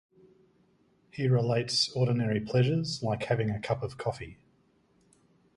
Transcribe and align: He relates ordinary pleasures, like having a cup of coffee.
He 1.11 1.27
relates 1.27 1.91
ordinary 1.95 2.39
pleasures, 2.41 3.03
like 3.03 3.25
having 3.25 3.51
a 3.51 3.59
cup 3.59 3.83
of 3.83 3.99
coffee. 3.99 4.39